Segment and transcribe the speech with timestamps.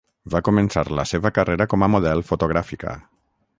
[0.35, 2.99] Va començar la seva carrera com a model fotogràfica.